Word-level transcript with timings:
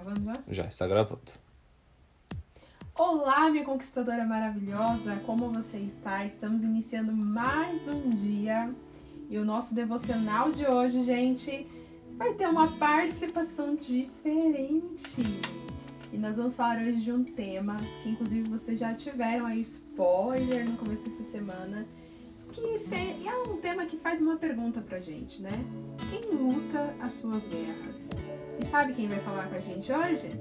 gravando 0.00 0.24
já? 0.24 0.42
Já 0.48 0.64
está 0.66 0.86
gravando. 0.86 1.20
Olá, 2.94 3.48
minha 3.50 3.64
conquistadora 3.64 4.24
maravilhosa, 4.24 5.16
como 5.24 5.50
você 5.50 5.78
está? 5.78 6.24
Estamos 6.24 6.62
iniciando 6.62 7.12
mais 7.12 7.88
um 7.88 8.10
dia 8.10 8.70
e 9.28 9.38
o 9.38 9.44
nosso 9.44 9.74
devocional 9.74 10.50
de 10.50 10.66
hoje, 10.66 11.04
gente, 11.04 11.66
vai 12.16 12.34
ter 12.34 12.46
uma 12.48 12.68
participação 12.72 13.74
diferente. 13.74 15.22
E 16.12 16.18
nós 16.18 16.36
vamos 16.36 16.56
falar 16.56 16.78
hoje 16.78 17.00
de 17.00 17.12
um 17.12 17.22
tema 17.22 17.76
que, 18.02 18.10
inclusive, 18.10 18.48
vocês 18.48 18.78
já 18.78 18.92
tiveram 18.92 19.46
aí 19.46 19.60
spoiler 19.60 20.68
no 20.68 20.76
começo 20.76 21.04
dessa 21.04 21.24
semana. 21.24 21.86
Que 22.52 22.60
é 23.28 23.48
um 23.48 23.58
tema 23.58 23.86
que 23.86 23.96
faz 23.96 24.20
uma 24.20 24.36
pergunta 24.36 24.80
pra 24.80 25.00
gente, 25.00 25.40
né? 25.40 25.52
Quem 26.10 26.34
luta 26.34 26.92
as 27.00 27.12
suas 27.12 27.40
guerras? 27.44 28.10
E 28.60 28.66
sabe 28.66 28.92
quem 28.92 29.08
vai 29.08 29.18
falar 29.20 29.44
com 29.48 29.54
a 29.54 29.58
gente 29.58 29.90
hoje? 29.90 30.32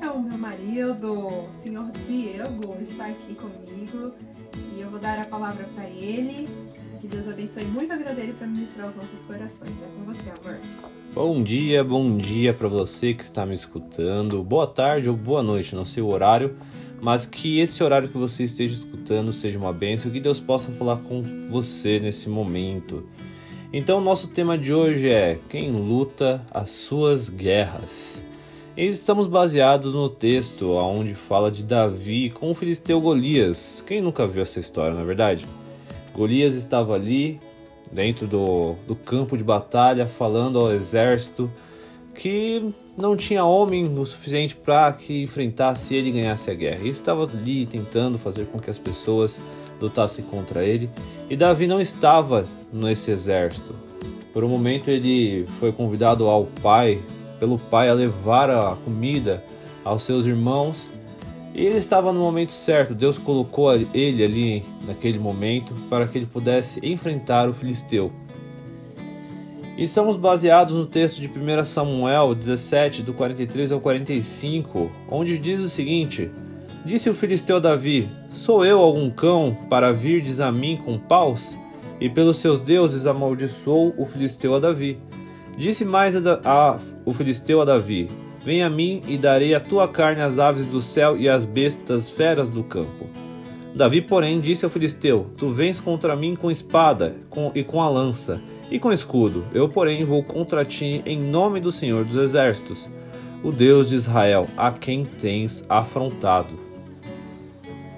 É 0.00 0.10
o 0.10 0.22
meu 0.22 0.38
marido, 0.38 1.12
o 1.12 1.48
senhor 1.62 1.90
Diego, 2.06 2.74
está 2.80 3.06
aqui 3.06 3.34
comigo. 3.34 4.14
E 4.74 4.80
eu 4.80 4.88
vou 4.88 4.98
dar 4.98 5.18
a 5.18 5.26
palavra 5.26 5.68
para 5.74 5.86
ele. 5.90 6.48
Que 7.02 7.06
Deus 7.06 7.28
abençoe 7.28 7.64
muito 7.64 7.92
a 7.92 7.96
vida 7.96 8.14
dele 8.14 8.32
para 8.32 8.46
ministrar 8.46 8.88
os 8.88 8.96
nossos 8.96 9.20
corações. 9.24 9.70
É 9.70 9.86
com 9.94 10.04
você, 10.04 10.30
amor. 10.30 10.58
Bom 11.12 11.42
dia, 11.42 11.84
bom 11.84 12.16
dia 12.16 12.54
para 12.54 12.66
você 12.66 13.12
que 13.12 13.22
está 13.22 13.44
me 13.44 13.54
escutando. 13.54 14.42
Boa 14.42 14.66
tarde 14.66 15.10
ou 15.10 15.16
boa 15.16 15.42
noite, 15.42 15.76
não 15.76 15.84
sei 15.84 16.02
o 16.02 16.08
horário, 16.08 16.56
mas 16.98 17.26
que 17.26 17.60
esse 17.60 17.84
horário 17.84 18.08
que 18.08 18.16
você 18.16 18.44
esteja 18.44 18.72
escutando 18.72 19.34
seja 19.34 19.58
uma 19.58 19.72
bênção, 19.72 20.10
que 20.10 20.18
Deus 20.18 20.40
possa 20.40 20.72
falar 20.72 20.96
com 20.96 21.22
você 21.50 22.00
nesse 22.00 22.30
momento. 22.30 23.06
Então, 23.70 24.00
nosso 24.00 24.28
tema 24.28 24.56
de 24.56 24.72
hoje 24.72 25.10
é 25.10 25.38
Quem 25.50 25.70
luta 25.70 26.40
as 26.50 26.70
suas 26.70 27.28
guerras. 27.28 28.24
E 28.74 28.86
estamos 28.86 29.26
baseados 29.26 29.92
no 29.92 30.08
texto 30.08 30.70
onde 30.70 31.14
fala 31.14 31.50
de 31.50 31.62
Davi 31.62 32.30
com 32.30 32.50
o 32.50 32.54
filisteu 32.54 32.98
Golias. 32.98 33.84
Quem 33.86 34.00
nunca 34.00 34.26
viu 34.26 34.42
essa 34.42 34.58
história, 34.58 34.94
na 34.94 35.02
é 35.02 35.04
verdade? 35.04 35.46
Golias 36.14 36.54
estava 36.54 36.94
ali 36.94 37.38
dentro 37.92 38.26
do, 38.26 38.74
do 38.86 38.96
campo 38.96 39.36
de 39.36 39.44
batalha, 39.44 40.06
falando 40.06 40.58
ao 40.58 40.72
exército 40.72 41.50
que 42.14 42.72
não 42.98 43.16
tinha 43.16 43.44
homem 43.44 43.84
o 43.84 44.04
suficiente 44.04 44.56
para 44.56 44.92
que 44.92 45.22
enfrentasse 45.22 45.94
ele 45.94 46.08
e 46.08 46.12
ganhasse 46.12 46.50
a 46.50 46.54
guerra. 46.54 46.80
Ele 46.80 46.90
estava 46.90 47.24
ali 47.24 47.64
tentando 47.64 48.18
fazer 48.18 48.46
com 48.46 48.58
que 48.58 48.68
as 48.68 48.78
pessoas 48.78 49.38
lutassem 49.80 50.24
contra 50.24 50.64
ele. 50.64 50.90
E 51.30 51.36
Davi 51.36 51.66
não 51.66 51.80
estava 51.80 52.44
nesse 52.72 53.10
exército. 53.10 53.74
Por 54.32 54.44
um 54.44 54.48
momento 54.48 54.90
ele 54.90 55.46
foi 55.60 55.72
convidado 55.72 56.26
ao 56.26 56.46
pai, 56.60 57.00
pelo 57.38 57.58
pai, 57.58 57.88
a 57.88 57.94
levar 57.94 58.50
a 58.50 58.76
comida 58.84 59.42
aos 59.84 60.02
seus 60.02 60.26
irmãos 60.26 60.88
e 61.58 61.66
ele 61.66 61.78
estava 61.78 62.12
no 62.12 62.20
momento 62.20 62.52
certo, 62.52 62.94
Deus 62.94 63.18
colocou 63.18 63.74
ele 63.92 64.22
ali 64.22 64.64
naquele 64.86 65.18
momento 65.18 65.74
para 65.90 66.06
que 66.06 66.16
ele 66.16 66.26
pudesse 66.26 66.78
enfrentar 66.86 67.48
o 67.48 67.52
filisteu. 67.52 68.12
E 69.78 69.84
estamos 69.84 70.16
baseados 70.16 70.74
no 70.74 70.86
texto 70.86 71.20
de 71.20 71.28
1 71.28 71.64
Samuel 71.64 72.34
17, 72.34 73.00
do 73.00 73.14
43 73.14 73.70
ao 73.70 73.80
45, 73.80 74.90
onde 75.08 75.38
diz 75.38 75.60
o 75.60 75.68
seguinte: 75.68 76.28
Disse 76.84 77.08
o 77.08 77.14
filisteu 77.14 77.58
a 77.58 77.60
Davi: 77.60 78.10
Sou 78.32 78.64
eu 78.64 78.80
algum 78.80 79.08
cão 79.08 79.56
para 79.70 79.92
virdes 79.92 80.40
a 80.40 80.50
mim 80.50 80.80
com 80.84 80.98
paus? 80.98 81.56
E 82.00 82.10
pelos 82.10 82.38
seus 82.38 82.60
deuses 82.60 83.06
amaldiçoou 83.06 83.94
o 83.96 84.04
filisteu 84.04 84.56
a 84.56 84.58
Davi. 84.58 84.98
Disse 85.56 85.84
mais 85.84 86.16
a, 86.16 86.40
a, 86.44 86.78
o 87.04 87.14
filisteu 87.14 87.62
a 87.62 87.64
Davi: 87.64 88.08
Vem 88.44 88.64
a 88.64 88.68
mim 88.68 89.00
e 89.06 89.16
darei 89.16 89.54
a 89.54 89.60
tua 89.60 89.86
carne 89.86 90.22
às 90.22 90.40
aves 90.40 90.66
do 90.66 90.82
céu 90.82 91.16
e 91.16 91.28
às 91.28 91.44
bestas 91.44 92.10
feras 92.10 92.50
do 92.50 92.64
campo. 92.64 93.06
Davi, 93.76 94.02
porém, 94.02 94.40
disse 94.40 94.64
ao 94.64 94.72
filisteu: 94.72 95.28
Tu 95.36 95.48
vens 95.50 95.80
contra 95.80 96.16
mim 96.16 96.34
com 96.34 96.50
espada 96.50 97.14
e 97.54 97.62
com 97.62 97.80
a 97.80 97.88
lança, 97.88 98.42
e 98.70 98.78
com 98.78 98.92
escudo. 98.92 99.44
Eu, 99.52 99.68
porém, 99.68 100.04
vou 100.04 100.22
contra 100.22 100.64
ti 100.64 101.02
em 101.06 101.18
nome 101.18 101.60
do 101.60 101.72
Senhor 101.72 102.04
dos 102.04 102.16
Exércitos, 102.16 102.88
o 103.42 103.50
Deus 103.50 103.88
de 103.88 103.96
Israel, 103.96 104.46
a 104.56 104.70
quem 104.70 105.04
tens 105.04 105.64
afrontado. 105.68 106.54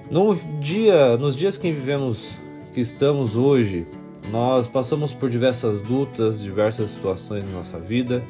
No 0.09 0.35
dia, 0.59 1.17
nos 1.17 1.35
dias 1.35 1.57
que 1.57 1.71
vivemos, 1.71 2.37
que 2.73 2.81
estamos 2.81 3.35
hoje, 3.35 3.87
nós 4.29 4.67
passamos 4.67 5.13
por 5.13 5.29
diversas 5.29 5.81
lutas, 5.81 6.41
diversas 6.41 6.91
situações 6.91 7.43
na 7.45 7.51
nossa 7.51 7.79
vida 7.79 8.23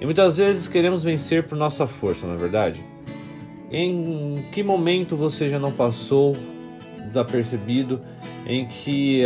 e 0.00 0.04
muitas 0.04 0.38
vezes 0.38 0.66
queremos 0.66 1.02
vencer 1.02 1.44
por 1.44 1.56
nossa 1.56 1.86
força, 1.86 2.26
não 2.26 2.34
é 2.34 2.38
verdade? 2.38 2.82
Em 3.70 4.44
que 4.50 4.62
momento 4.62 5.16
você 5.16 5.48
já 5.48 5.58
não 5.58 5.70
passou 5.70 6.34
desapercebido 7.06 8.00
em 8.46 8.66
que 8.66 9.24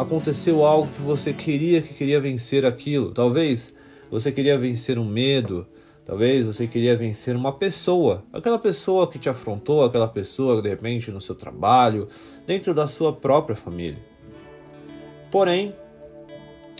aconteceu 0.00 0.64
algo 0.64 0.88
que 0.92 1.02
você 1.02 1.32
queria 1.32 1.82
que 1.82 1.94
queria 1.94 2.20
vencer 2.20 2.64
aquilo? 2.64 3.12
Talvez 3.12 3.76
você 4.10 4.32
queria 4.32 4.56
vencer 4.56 4.98
um 4.98 5.04
medo, 5.04 5.66
talvez 6.04 6.44
você 6.44 6.66
queria 6.66 6.96
vencer 6.96 7.36
uma 7.36 7.52
pessoa, 7.52 8.24
aquela 8.32 8.58
pessoa 8.58 9.10
que 9.10 9.18
te 9.18 9.28
afrontou, 9.28 9.84
aquela 9.84 10.08
pessoa 10.08 10.60
de 10.60 10.68
repente 10.68 11.10
no 11.10 11.20
seu 11.20 11.34
trabalho, 11.34 12.08
dentro 12.46 12.74
da 12.74 12.86
sua 12.86 13.12
própria 13.12 13.54
família. 13.54 13.98
Porém, 15.30 15.74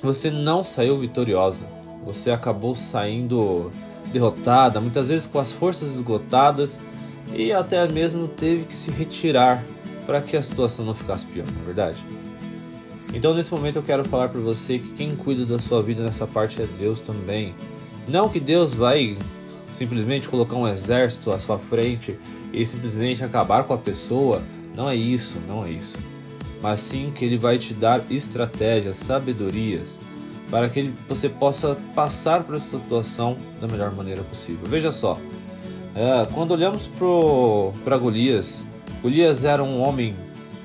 você 0.03 0.31
não 0.31 0.65
saiu 0.65 0.99
vitoriosa 0.99 1.81
você 2.05 2.31
acabou 2.31 2.75
saindo 2.75 3.71
derrotada, 4.07 4.81
muitas 4.81 5.09
vezes 5.09 5.27
com 5.27 5.39
as 5.39 5.53
forças 5.53 5.95
esgotadas 5.95 6.81
e 7.35 7.53
até 7.53 7.87
mesmo 7.89 8.27
teve 8.27 8.65
que 8.65 8.75
se 8.75 8.91
retirar 8.91 9.63
para 10.07 10.21
que 10.21 10.37
a 10.37 10.43
situação 10.43 10.85
não 10.85 10.95
ficasse 10.95 11.25
pior, 11.27 11.47
não 11.47 11.63
é 11.63 11.65
verdade? 11.65 11.99
Então 13.13 13.35
nesse 13.35 13.53
momento 13.53 13.77
eu 13.77 13.83
quero 13.83 14.05
falar 14.05 14.29
para 14.29 14.41
você 14.41 14.79
que 14.79 14.89
quem 14.89 15.17
cuida 15.17 15.45
da 15.45 15.59
sua 15.59 15.83
vida 15.83 16.03
nessa 16.03 16.27
parte 16.27 16.61
é 16.61 16.67
Deus 16.79 17.01
também. 17.01 17.55
Não 18.07 18.29
que 18.29 18.41
Deus 18.41 18.73
vai 18.73 19.17
simplesmente 19.77 20.29
colocar 20.29 20.57
um 20.57 20.69
exército 20.69 21.33
à 21.33 21.39
sua 21.39 21.59
frente 21.59 22.19
e 22.53 22.67
simplesmente 22.67 23.25
acabar 23.25 23.65
com 23.65 23.75
a 23.75 23.79
pessoa. 23.79 24.43
Não 24.75 24.89
é 24.89 24.95
isso, 24.95 25.37
não 25.49 25.65
é 25.65 25.71
isso. 25.71 25.97
Mas 26.63 26.81
sim 26.81 27.13
que 27.15 27.25
ele 27.25 27.39
vai 27.39 27.59
te 27.59 27.75
dar 27.75 28.03
estratégias, 28.11 28.97
sabedorias 28.97 29.99
para 30.51 30.69
que 30.69 30.93
você 31.09 31.29
possa 31.29 31.77
passar 31.95 32.43
por 32.43 32.57
essa 32.57 32.77
situação 32.77 33.37
da 33.61 33.69
melhor 33.69 33.93
maneira 33.93 34.23
possível. 34.23 34.67
Veja 34.67 34.91
só, 34.91 35.17
é, 35.95 36.27
quando 36.35 36.51
olhamos 36.51 36.89
para 37.85 37.97
Golias, 37.97 38.65
Golias 39.01 39.45
era 39.45 39.63
um 39.63 39.81
homem, 39.81 40.15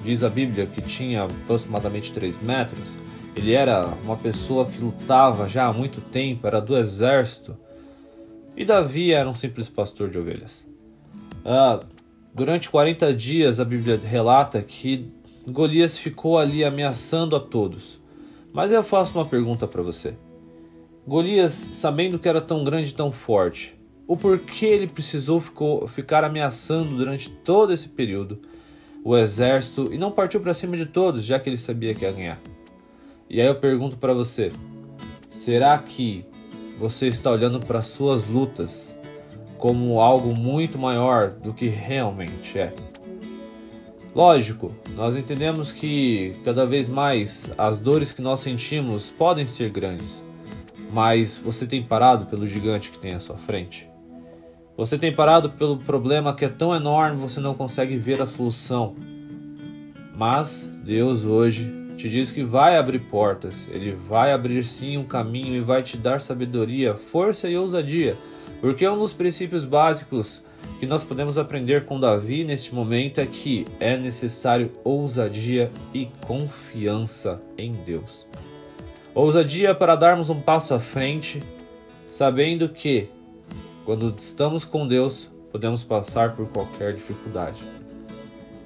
diz 0.05 0.23
a 0.23 0.29
Bíblia, 0.29 0.67
que 0.67 0.81
tinha 0.81 1.23
aproximadamente 1.23 2.13
3 2.13 2.41
metros. 2.43 2.95
Ele 3.35 3.53
era 3.53 3.87
uma 4.03 4.15
pessoa 4.15 4.65
que 4.65 4.77
lutava 4.77 5.49
já 5.49 5.65
há 5.65 5.73
muito 5.73 5.99
tempo, 5.99 6.45
era 6.45 6.61
do 6.61 6.77
exército. 6.77 7.57
E 8.55 8.63
Davi 8.63 9.11
era 9.11 9.27
um 9.27 9.33
simples 9.33 9.67
pastor 9.67 10.09
de 10.09 10.19
ovelhas. 10.19 10.65
Ah, 11.43 11.79
durante 12.33 12.69
40 12.69 13.13
dias, 13.13 13.59
a 13.59 13.65
Bíblia 13.65 13.99
relata 14.01 14.61
que 14.61 15.11
Golias 15.47 15.97
ficou 15.97 16.37
ali 16.37 16.63
ameaçando 16.63 17.35
a 17.35 17.39
todos. 17.39 17.99
Mas 18.53 18.71
eu 18.71 18.83
faço 18.83 19.17
uma 19.17 19.25
pergunta 19.25 19.67
para 19.67 19.81
você. 19.81 20.15
Golias, 21.05 21.51
sabendo 21.51 22.19
que 22.19 22.29
era 22.29 22.39
tão 22.39 22.63
grande 22.63 22.91
e 22.91 22.93
tão 22.93 23.11
forte, 23.11 23.75
o 24.07 24.15
porquê 24.15 24.67
ele 24.67 24.87
precisou 24.87 25.41
ficou, 25.41 25.87
ficar 25.87 26.23
ameaçando 26.23 26.95
durante 26.95 27.29
todo 27.29 27.73
esse 27.73 27.89
período 27.89 28.39
o 29.05 29.15
exército 29.15 29.93
e 29.93 29.99
não 29.99 30.11
partiu 30.11 30.41
para 30.41 30.55
cima 30.55 30.75
de 30.75 30.87
todos, 30.87 31.23
já 31.23 31.39
que 31.39 31.47
ele 31.47 31.57
sabia 31.57 31.93
que 31.93 32.03
ia 32.03 32.11
ganhar? 32.11 32.41
E 33.29 33.39
aí 33.39 33.45
eu 33.45 33.55
pergunto 33.55 33.97
para 33.97 34.15
você: 34.15 34.51
será 35.29 35.77
que 35.77 36.25
você 36.79 37.07
está 37.07 37.29
olhando 37.29 37.59
para 37.59 37.83
suas 37.83 38.25
lutas 38.25 38.97
como 39.59 40.01
algo 40.01 40.35
muito 40.35 40.79
maior 40.79 41.29
do 41.29 41.53
que 41.53 41.67
realmente 41.67 42.57
é? 42.57 42.73
Lógico, 44.15 44.73
nós 44.95 45.15
entendemos 45.15 45.71
que 45.71 46.33
cada 46.43 46.65
vez 46.65 46.87
mais 46.87 47.51
as 47.57 47.77
dores 47.77 48.11
que 48.11 48.23
nós 48.23 48.39
sentimos 48.39 49.11
podem 49.11 49.45
ser 49.45 49.69
grandes, 49.69 50.23
mas 50.91 51.37
você 51.37 51.67
tem 51.67 51.83
parado 51.83 52.25
pelo 52.25 52.47
gigante 52.47 52.89
que 52.89 52.97
tem 52.97 53.13
à 53.13 53.19
sua 53.19 53.37
frente? 53.37 53.87
Você 54.77 54.97
tem 54.97 55.13
parado 55.13 55.49
pelo 55.51 55.77
problema 55.77 56.35
que 56.35 56.43
é 56.43 56.49
tão 56.49 56.75
enorme 56.75 57.21
você 57.21 57.39
não 57.39 57.53
consegue 57.53 57.95
ver 57.95 58.21
a 58.21 58.25
solução? 58.25 58.95
Mas 60.13 60.69
Deus 60.83 61.23
hoje 61.23 61.71
te 61.97 62.09
diz 62.09 62.29
que 62.29 62.43
vai 62.43 62.77
abrir 62.77 62.99
portas, 62.99 63.69
Ele 63.69 63.93
vai 63.93 64.33
abrir 64.33 64.65
sim 64.65 64.97
um 64.97 65.05
caminho 65.05 65.55
e 65.55 65.61
vai 65.61 65.81
te 65.81 65.95
dar 65.95 66.19
sabedoria, 66.19 66.93
força 66.93 67.47
e 67.47 67.57
ousadia, 67.57 68.17
porque 68.59 68.87
um 68.87 68.97
dos 68.97 69.13
princípios 69.13 69.63
básicos 69.63 70.43
que 70.77 70.85
nós 70.85 71.05
podemos 71.05 71.37
aprender 71.37 71.85
com 71.85 71.97
Davi 71.97 72.43
neste 72.43 72.75
momento 72.75 73.21
é 73.21 73.25
que 73.25 73.65
é 73.79 73.95
necessário 73.95 74.71
ousadia 74.83 75.71
e 75.93 76.09
confiança 76.27 77.41
em 77.57 77.71
Deus. 77.71 78.27
Ousadia 79.13 79.73
para 79.73 79.95
darmos 79.95 80.29
um 80.29 80.41
passo 80.41 80.73
à 80.73 80.79
frente, 80.79 81.41
sabendo 82.11 82.67
que 82.67 83.07
quando 83.85 84.15
estamos 84.17 84.65
com 84.65 84.87
Deus, 84.87 85.29
podemos 85.51 85.83
passar 85.83 86.35
por 86.35 86.47
qualquer 86.47 86.93
dificuldade. 86.95 87.61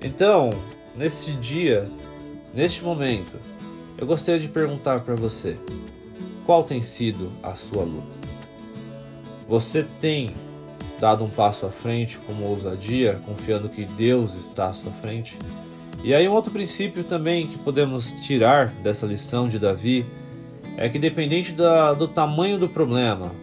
Então, 0.02 0.50
nesse 0.96 1.34
dia, 1.34 1.88
neste 2.54 2.84
momento, 2.84 3.38
eu 3.98 4.08
gostaria 4.08 4.40
de 4.40 4.48
perguntar 4.48 5.02
para 5.02 5.16
você: 5.16 5.58
qual 6.46 6.64
tem 6.64 6.82
sido 6.82 7.30
a 7.44 7.54
sua 7.54 7.84
luta? 7.84 8.18
Você 9.48 9.86
tem 10.00 10.30
dado 11.00 11.24
um 11.24 11.30
passo 11.30 11.66
à 11.66 11.70
frente 11.70 12.18
com 12.20 12.34
ousadia, 12.44 13.20
confiando 13.26 13.68
que 13.68 13.84
Deus 13.84 14.36
está 14.36 14.68
à 14.68 14.74
sua 14.74 14.92
frente? 14.94 15.38
E 16.02 16.16
aí, 16.16 16.30
um 16.30 16.34
outro 16.34 16.52
princípio 16.52 17.04
também 17.04 17.48
que 17.48 17.58
podemos 17.58 18.14
tirar 18.22 18.70
dessa 18.70 19.06
lição 19.06 19.50
de 19.50 19.60
Davi 19.60 20.06
é 20.78 20.88
que, 20.88 20.98
dependente 20.98 21.52
da, 21.52 21.94
do 21.94 22.08
tamanho 22.08 22.58
do 22.58 22.70
problema, 22.70 23.34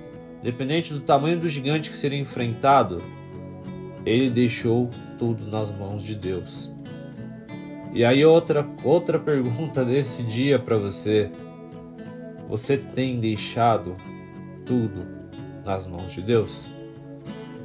dependente 0.47 0.95
do 0.95 1.01
tamanho 1.01 1.41
do 1.41 1.49
gigante 1.49 1.91
que 1.91 1.97
seria 1.97 2.21
enfrentado, 2.21 3.03
ele 4.05 4.31
deixou 4.31 4.89
tudo 5.19 5.45
nas 5.45 5.77
mãos 5.77 6.05
de 6.05 6.15
Deus. 6.15 6.73
E 7.93 8.05
aí 8.05 8.25
outra 8.25 8.65
outra 8.85 9.19
pergunta 9.19 9.85
desse 9.85 10.23
dia 10.23 10.57
para 10.57 10.77
você: 10.77 11.33
você 12.49 12.77
tem 12.79 13.19
deixado 13.19 13.97
tudo 14.65 15.05
nas 15.65 15.85
mãos 15.85 16.13
de 16.13 16.23
Deus? 16.23 16.71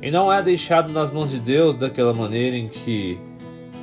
E 0.01 0.10
não 0.10 0.34
é 0.34 0.42
deixado 0.42 0.92
nas 0.92 1.12
mãos 1.12 1.30
de 1.30 1.39
Deus 1.39 1.75
daquela 1.75 2.16
maneira 2.16 2.57
em 2.57 2.68
que 2.68 3.19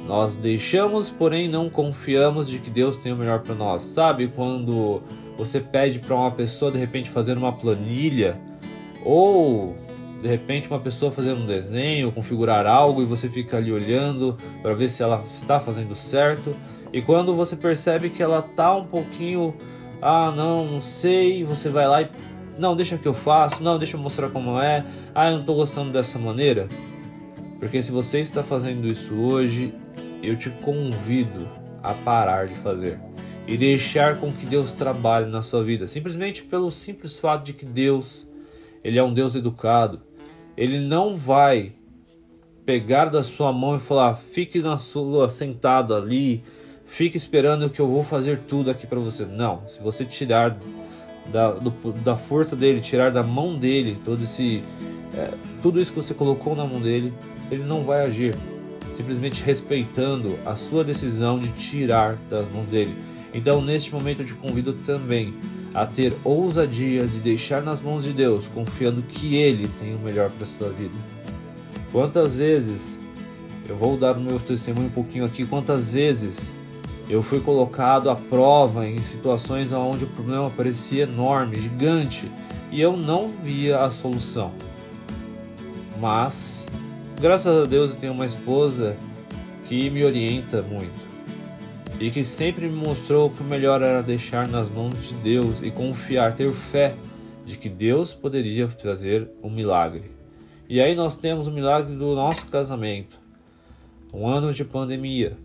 nós 0.08 0.36
deixamos, 0.36 1.08
porém 1.08 1.48
não 1.48 1.70
confiamos 1.70 2.48
de 2.48 2.58
que 2.58 2.68
Deus 2.68 2.96
tem 2.96 3.12
o 3.12 3.16
melhor 3.16 3.42
para 3.42 3.54
nós. 3.54 3.84
Sabe 3.84 4.26
quando 4.26 5.00
você 5.36 5.60
pede 5.60 6.00
para 6.00 6.16
uma 6.16 6.32
pessoa 6.32 6.72
de 6.72 6.78
repente 6.78 7.08
fazer 7.08 7.38
uma 7.38 7.52
planilha 7.52 8.47
ou 9.08 9.74
de 10.20 10.28
repente 10.28 10.68
uma 10.68 10.78
pessoa 10.78 11.10
fazendo 11.10 11.40
um 11.40 11.46
desenho, 11.46 12.12
configurar 12.12 12.66
algo 12.66 13.00
e 13.00 13.06
você 13.06 13.26
fica 13.26 13.56
ali 13.56 13.72
olhando 13.72 14.36
para 14.60 14.74
ver 14.74 14.88
se 14.90 15.02
ela 15.02 15.24
está 15.32 15.58
fazendo 15.58 15.96
certo. 15.96 16.54
E 16.92 17.00
quando 17.00 17.34
você 17.34 17.56
percebe 17.56 18.10
que 18.10 18.22
ela 18.22 18.42
tá 18.42 18.76
um 18.76 18.84
pouquinho, 18.84 19.54
ah, 20.02 20.30
não, 20.30 20.66
não 20.66 20.82
sei, 20.82 21.42
você 21.42 21.70
vai 21.70 21.88
lá 21.88 22.02
e 22.02 22.10
não, 22.58 22.76
deixa 22.76 22.98
que 22.98 23.08
eu 23.08 23.14
faço, 23.14 23.62
não, 23.62 23.78
deixa 23.78 23.96
eu 23.96 24.00
mostrar 24.00 24.28
como 24.28 24.60
é. 24.60 24.84
Ah, 25.14 25.28
eu 25.28 25.34
não 25.34 25.40
estou 25.40 25.56
gostando 25.56 25.90
dessa 25.90 26.18
maneira. 26.18 26.68
Porque 27.58 27.82
se 27.82 27.90
você 27.90 28.20
está 28.20 28.42
fazendo 28.42 28.86
isso 28.88 29.14
hoje, 29.14 29.72
eu 30.22 30.36
te 30.36 30.50
convido 30.50 31.48
a 31.82 31.94
parar 31.94 32.46
de 32.46 32.54
fazer 32.56 33.00
e 33.46 33.56
deixar 33.56 34.18
com 34.18 34.30
que 34.30 34.44
Deus 34.44 34.72
trabalhe 34.72 35.30
na 35.30 35.40
sua 35.40 35.64
vida, 35.64 35.86
simplesmente 35.86 36.42
pelo 36.42 36.70
simples 36.70 37.18
fato 37.18 37.46
de 37.46 37.54
que 37.54 37.64
Deus, 37.64 38.28
ele 38.82 38.98
é 38.98 39.02
um 39.02 39.12
Deus 39.12 39.34
educado, 39.34 40.00
ele 40.56 40.78
não 40.80 41.14
vai 41.14 41.72
pegar 42.64 43.06
da 43.06 43.22
sua 43.22 43.52
mão 43.52 43.76
e 43.76 43.80
falar: 43.80 44.16
fique 44.16 44.60
na 44.60 44.76
sua 44.76 45.28
sentado 45.28 45.94
ali, 45.94 46.42
fique 46.86 47.16
esperando 47.16 47.70
que 47.70 47.80
eu 47.80 47.86
vou 47.86 48.04
fazer 48.04 48.40
tudo 48.48 48.70
aqui 48.70 48.86
para 48.86 48.98
você. 48.98 49.24
Não, 49.24 49.66
se 49.68 49.80
você 49.80 50.04
tirar 50.04 50.58
da, 51.32 51.52
do, 51.52 51.70
da 52.02 52.16
força 52.16 52.54
dele, 52.56 52.80
tirar 52.80 53.10
da 53.10 53.22
mão 53.22 53.58
dele 53.58 53.96
todo 54.04 54.22
esse, 54.22 54.62
é, 55.14 55.30
tudo 55.62 55.80
isso 55.80 55.92
que 55.92 55.96
você 55.96 56.12
colocou 56.14 56.54
na 56.54 56.64
mão 56.64 56.80
dele, 56.80 57.12
ele 57.50 57.64
não 57.64 57.84
vai 57.84 58.04
agir, 58.04 58.34
simplesmente 58.96 59.42
respeitando 59.42 60.38
a 60.44 60.56
sua 60.56 60.84
decisão 60.84 61.36
de 61.36 61.48
tirar 61.52 62.16
das 62.28 62.50
mãos 62.50 62.68
dele. 62.68 62.94
Então, 63.32 63.62
neste 63.62 63.92
momento, 63.92 64.22
eu 64.22 64.26
te 64.26 64.34
convido 64.34 64.72
também 64.72 65.32
a 65.80 65.86
ter 65.86 66.12
ousadia 66.24 67.06
de 67.06 67.20
deixar 67.20 67.62
nas 67.62 67.80
mãos 67.80 68.02
de 68.02 68.12
Deus, 68.12 68.48
confiando 68.48 69.00
que 69.00 69.36
Ele 69.36 69.68
tem 69.80 69.94
o 69.94 69.98
melhor 69.98 70.28
para 70.30 70.44
a 70.44 70.48
sua 70.58 70.70
vida. 70.70 70.94
Quantas 71.92 72.34
vezes, 72.34 72.98
eu 73.68 73.76
vou 73.76 73.96
dar 73.96 74.16
o 74.16 74.20
meu 74.20 74.40
testemunho 74.40 74.88
um 74.88 74.90
pouquinho 74.90 75.24
aqui, 75.24 75.46
quantas 75.46 75.88
vezes 75.88 76.52
eu 77.08 77.22
fui 77.22 77.40
colocado 77.40 78.10
à 78.10 78.16
prova 78.16 78.88
em 78.88 78.98
situações 78.98 79.72
onde 79.72 80.04
o 80.04 80.08
problema 80.08 80.50
parecia 80.50 81.04
enorme, 81.04 81.60
gigante, 81.60 82.28
e 82.72 82.80
eu 82.80 82.96
não 82.96 83.30
via 83.30 83.78
a 83.78 83.90
solução. 83.90 84.52
Mas, 86.00 86.66
graças 87.20 87.56
a 87.56 87.64
Deus, 87.64 87.90
eu 87.90 87.96
tenho 87.96 88.12
uma 88.12 88.26
esposa 88.26 88.96
que 89.68 89.88
me 89.90 90.04
orienta 90.04 90.60
muito 90.60 91.07
e 92.00 92.10
que 92.10 92.22
sempre 92.22 92.66
me 92.66 92.76
mostrou 92.76 93.28
que 93.28 93.40
o 93.40 93.44
melhor 93.44 93.82
era 93.82 94.02
deixar 94.02 94.46
nas 94.46 94.70
mãos 94.70 95.00
de 95.02 95.14
Deus 95.14 95.62
e 95.62 95.70
confiar, 95.70 96.34
ter 96.34 96.52
fé 96.52 96.94
de 97.44 97.56
que 97.58 97.68
Deus 97.68 98.14
poderia 98.14 98.68
trazer 98.68 99.28
um 99.42 99.50
milagre. 99.50 100.10
E 100.68 100.80
aí 100.80 100.94
nós 100.94 101.16
temos 101.16 101.48
o 101.48 101.50
milagre 101.50 101.96
do 101.96 102.14
nosso 102.14 102.46
casamento. 102.46 103.18
Um 104.12 104.28
ano 104.28 104.52
de 104.52 104.64
pandemia, 104.64 105.36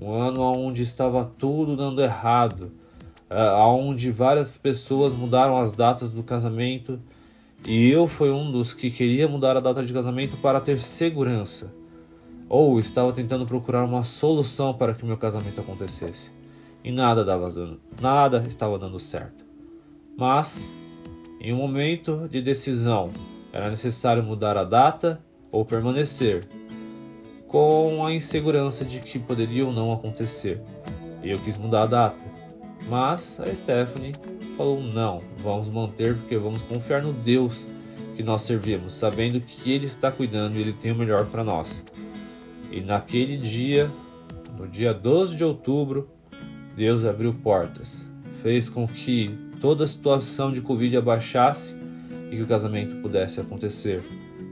um 0.00 0.12
ano 0.12 0.42
onde 0.42 0.82
estava 0.82 1.30
tudo 1.38 1.74
dando 1.74 2.02
errado, 2.02 2.70
é, 3.28 3.50
onde 3.62 4.10
várias 4.10 4.56
pessoas 4.56 5.12
mudaram 5.12 5.56
as 5.56 5.72
datas 5.72 6.12
do 6.12 6.22
casamento 6.22 7.00
e 7.66 7.90
eu 7.90 8.06
fui 8.06 8.30
um 8.30 8.52
dos 8.52 8.72
que 8.72 8.90
queria 8.90 9.26
mudar 9.26 9.56
a 9.56 9.60
data 9.60 9.84
de 9.84 9.92
casamento 9.92 10.36
para 10.36 10.60
ter 10.60 10.78
segurança 10.78 11.72
ou 12.48 12.78
estava 12.78 13.12
tentando 13.12 13.46
procurar 13.46 13.84
uma 13.84 14.04
solução 14.04 14.74
para 14.74 14.94
que 14.94 15.04
meu 15.04 15.16
casamento 15.16 15.60
acontecesse. 15.60 16.30
E 16.84 16.92
nada 16.92 17.24
dava 17.24 17.50
dando, 17.50 17.80
nada 18.00 18.44
estava 18.46 18.78
dando 18.78 19.00
certo. 19.00 19.44
Mas, 20.16 20.70
em 21.40 21.52
um 21.52 21.56
momento 21.56 22.28
de 22.30 22.40
decisão, 22.40 23.10
era 23.52 23.68
necessário 23.68 24.22
mudar 24.22 24.56
a 24.56 24.64
data 24.64 25.20
ou 25.50 25.64
permanecer, 25.64 26.46
com 27.48 28.04
a 28.04 28.12
insegurança 28.12 28.84
de 28.84 29.00
que 29.00 29.18
poderia 29.18 29.66
ou 29.66 29.72
não 29.72 29.92
acontecer. 29.92 30.60
Eu 31.22 31.38
quis 31.38 31.56
mudar 31.56 31.82
a 31.82 31.86
data, 31.86 32.24
mas 32.88 33.40
a 33.40 33.52
Stephanie 33.54 34.14
falou: 34.56 34.82
não, 34.82 35.22
vamos 35.38 35.68
manter 35.68 36.14
porque 36.14 36.36
vamos 36.36 36.62
confiar 36.62 37.02
no 37.02 37.12
Deus 37.12 37.66
que 38.14 38.22
nós 38.22 38.42
servimos, 38.42 38.94
sabendo 38.94 39.40
que 39.40 39.72
Ele 39.72 39.86
está 39.86 40.10
cuidando 40.10 40.56
e 40.56 40.60
Ele 40.60 40.72
tem 40.72 40.92
o 40.92 40.94
melhor 40.94 41.26
para 41.26 41.44
nós. 41.44 41.82
E 42.70 42.80
naquele 42.80 43.36
dia, 43.36 43.90
no 44.58 44.66
dia 44.66 44.92
12 44.92 45.36
de 45.36 45.44
outubro, 45.44 46.08
Deus 46.76 47.04
abriu 47.04 47.32
portas, 47.32 48.06
fez 48.42 48.68
com 48.68 48.86
que 48.86 49.36
toda 49.60 49.84
a 49.84 49.86
situação 49.86 50.52
de 50.52 50.60
Covid 50.60 50.96
abaixasse 50.96 51.74
e 52.30 52.36
que 52.36 52.42
o 52.42 52.46
casamento 52.46 52.96
pudesse 52.96 53.40
acontecer. 53.40 54.02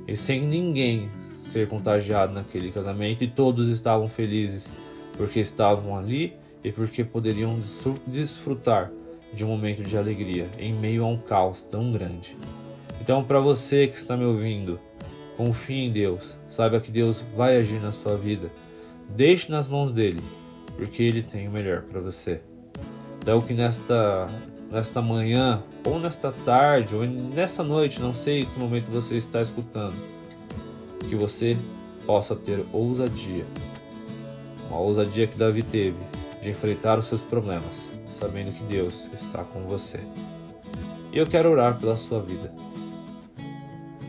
E 0.06 0.16
sem 0.16 0.46
ninguém 0.46 1.10
ser 1.46 1.68
contagiado 1.68 2.32
naquele 2.32 2.72
casamento, 2.72 3.22
e 3.22 3.28
todos 3.28 3.68
estavam 3.68 4.08
felizes 4.08 4.70
porque 5.16 5.40
estavam 5.40 5.96
ali 5.96 6.32
e 6.62 6.72
porque 6.72 7.04
poderiam 7.04 7.60
desfrutar 8.06 8.90
de 9.32 9.44
um 9.44 9.48
momento 9.48 9.82
de 9.82 9.96
alegria 9.96 10.48
em 10.58 10.72
meio 10.72 11.04
a 11.04 11.08
um 11.08 11.18
caos 11.18 11.62
tão 11.64 11.92
grande. 11.92 12.36
Então, 13.00 13.22
para 13.22 13.40
você 13.40 13.86
que 13.86 13.96
está 13.96 14.16
me 14.16 14.24
ouvindo, 14.24 14.80
Confie 15.36 15.86
em 15.86 15.92
Deus. 15.92 16.34
Saiba 16.48 16.80
que 16.80 16.90
Deus 16.90 17.24
vai 17.36 17.56
agir 17.56 17.80
na 17.80 17.92
sua 17.92 18.16
vida. 18.16 18.50
Deixe 19.08 19.50
nas 19.50 19.66
mãos 19.66 19.90
dele, 19.90 20.22
porque 20.76 21.02
ele 21.02 21.22
tem 21.22 21.48
o 21.48 21.50
melhor 21.50 21.82
para 21.82 22.00
você. 22.00 22.40
Então 23.20 23.40
que 23.40 23.52
nesta 23.52 24.26
nesta 24.70 25.00
manhã, 25.00 25.62
ou 25.84 26.00
nesta 26.00 26.32
tarde, 26.44 26.96
ou 26.96 27.04
nessa 27.04 27.62
noite, 27.62 28.00
não 28.00 28.12
sei 28.12 28.44
que 28.44 28.58
momento 28.58 28.90
você 28.90 29.16
está 29.16 29.40
escutando, 29.40 29.94
que 31.08 31.14
você 31.14 31.56
possa 32.04 32.34
ter 32.34 32.64
ousadia. 32.72 33.44
Uma 34.68 34.80
ousadia 34.80 35.28
que 35.28 35.38
Davi 35.38 35.62
teve 35.62 35.96
de 36.42 36.50
enfrentar 36.50 36.98
os 36.98 37.06
seus 37.06 37.20
problemas, 37.20 37.86
sabendo 38.18 38.52
que 38.52 38.64
Deus 38.64 39.08
está 39.14 39.44
com 39.44 39.64
você. 39.66 40.00
E 41.12 41.18
eu 41.18 41.26
quero 41.26 41.50
orar 41.50 41.78
pela 41.78 41.96
sua 41.96 42.20
vida. 42.20 42.52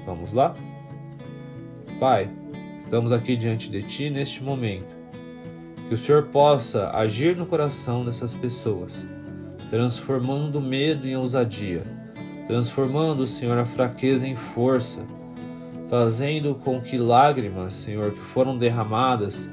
Vamos 0.04 0.34
lá? 0.34 0.56
Pai, 2.00 2.30
estamos 2.82 3.14
aqui 3.14 3.38
diante 3.38 3.72
de 3.72 3.82
Ti 3.82 4.10
neste 4.10 4.44
momento. 4.44 4.94
Que 5.88 5.94
o 5.94 5.98
Senhor 5.98 6.24
possa 6.24 6.90
agir 6.90 7.38
no 7.38 7.46
coração 7.46 8.04
dessas 8.04 8.36
pessoas, 8.36 9.08
transformando 9.70 10.58
o 10.58 10.62
medo 10.62 11.08
em 11.08 11.16
ousadia, 11.16 11.84
transformando, 12.48 13.26
Senhor, 13.26 13.58
a 13.58 13.64
fraqueza 13.64 14.28
em 14.28 14.36
força, 14.36 15.06
fazendo 15.90 16.56
com 16.56 16.82
que 16.82 16.98
lágrimas, 16.98 17.74
Senhor, 17.74 18.12
que 18.12 18.20
foram 18.20 18.58
derramadas, 18.58 19.50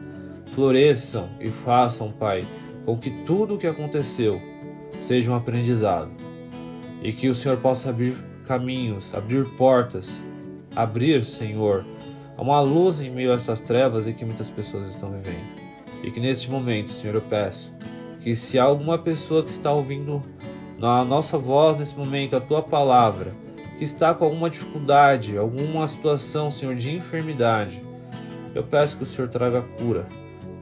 floresçam 0.47 1.29
e 1.41 1.49
façam, 1.49 2.11
Pai, 2.11 2.45
com 2.85 2.99
que 2.99 3.11
tudo 3.25 3.55
o 3.55 3.59
que 3.59 3.69
aconteceu 3.69 4.43
seja 5.01 5.31
um 5.31 5.37
aprendizado. 5.37 6.11
E 7.05 7.13
que 7.13 7.29
o 7.29 7.35
Senhor 7.37 7.59
possa 7.59 7.91
abrir 7.91 8.17
caminhos, 8.45 9.15
abrir 9.15 9.45
portas, 9.57 10.21
abrir, 10.75 11.25
Senhor, 11.25 11.85
Há 12.37 12.43
uma 12.43 12.61
luz 12.61 13.01
em 13.01 13.11
meio 13.11 13.33
a 13.33 13.35
essas 13.35 13.61
trevas 13.61 14.07
em 14.07 14.13
que 14.13 14.25
muitas 14.25 14.51
pessoas 14.51 14.89
estão 14.89 15.11
vivendo. 15.11 15.63
E 16.03 16.11
que 16.11 16.21
neste 16.21 16.51
momento, 16.51 16.91
Senhor, 16.91 17.15
eu 17.15 17.23
peço 17.23 17.73
que 18.21 18.35
se 18.37 18.59
há 18.59 18.65
alguma 18.65 18.99
pessoa 18.99 19.43
que 19.43 19.51
está 19.51 19.73
ouvindo 19.73 20.23
na 20.79 21.05
nossa 21.05 21.39
voz 21.39 21.79
nesse 21.79 21.97
momento, 21.97 22.37
a 22.37 22.41
tua 22.41 22.63
palavra, 22.63 23.33
que 23.79 23.85
está 23.85 24.15
com 24.15 24.25
alguma 24.25 24.51
dificuldade, 24.51 25.37
alguma 25.37 25.87
situação, 25.87 26.51
Senhor, 26.51 26.75
de 26.75 26.95
enfermidade, 26.95 27.83
eu 28.55 28.63
peço 28.63 28.97
que 28.97 29.03
o 29.03 29.07
Senhor 29.07 29.29
traga 29.29 29.63
cura. 29.79 30.07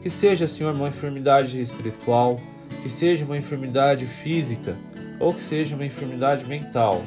Que 0.02 0.08
seja, 0.08 0.46
Senhor, 0.46 0.74
uma 0.74 0.88
enfermidade 0.88 1.60
espiritual, 1.60 2.40
que 2.82 2.88
seja 2.88 3.24
uma 3.24 3.36
enfermidade 3.36 4.06
física 4.06 4.76
ou 5.18 5.34
que 5.34 5.42
seja 5.42 5.74
uma 5.74 5.84
enfermidade 5.84 6.46
mental. 6.46 7.02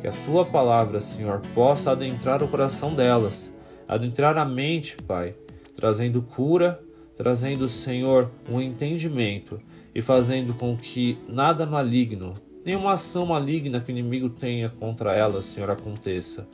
Que 0.00 0.08
a 0.08 0.12
tua 0.24 0.44
palavra, 0.44 1.00
Senhor, 1.00 1.40
possa 1.54 1.92
adentrar 1.92 2.42
o 2.42 2.48
coração 2.48 2.94
delas, 2.94 3.52
adentrar 3.88 4.36
a 4.36 4.44
mente, 4.44 4.96
Pai, 4.96 5.34
trazendo 5.76 6.22
cura, 6.22 6.80
trazendo, 7.16 7.68
Senhor, 7.68 8.30
um 8.50 8.60
entendimento 8.60 9.60
e 9.94 10.02
fazendo 10.02 10.52
com 10.54 10.76
que 10.76 11.18
nada 11.28 11.64
maligno, 11.64 12.34
nenhuma 12.64 12.92
ação 12.92 13.26
maligna 13.26 13.80
que 13.80 13.90
o 13.90 13.96
inimigo 13.96 14.28
tenha 14.28 14.68
contra 14.68 15.14
elas, 15.14 15.46
Senhor, 15.46 15.70
aconteça. 15.70 16.46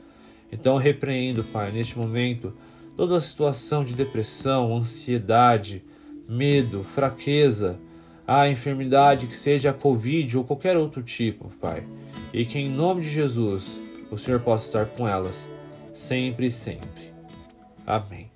Então 0.51 0.77
repreendo, 0.77 1.43
Pai, 1.43 1.71
neste 1.71 1.97
momento, 1.97 2.53
toda 2.95 3.17
a 3.17 3.21
situação 3.21 3.83
de 3.83 3.93
depressão, 3.93 4.75
ansiedade, 4.77 5.83
medo, 6.27 6.83
fraqueza, 6.83 7.77
a 8.25 8.47
enfermidade 8.47 9.27
que 9.27 9.35
seja 9.35 9.71
a 9.71 9.73
Covid 9.73 10.37
ou 10.37 10.43
qualquer 10.43 10.77
outro 10.77 11.03
tipo, 11.03 11.51
Pai. 11.59 11.83
E 12.31 12.45
que 12.45 12.59
em 12.59 12.69
nome 12.69 13.01
de 13.01 13.09
Jesus 13.09 13.77
o 14.09 14.17
Senhor 14.17 14.39
possa 14.39 14.67
estar 14.67 14.95
com 14.95 15.07
elas, 15.07 15.49
sempre 15.93 16.47
e 16.47 16.51
sempre. 16.51 17.12
Amém. 17.85 18.32